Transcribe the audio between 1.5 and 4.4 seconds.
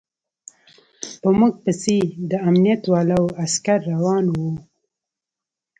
پسې د امنيت والاو عسکر روان و.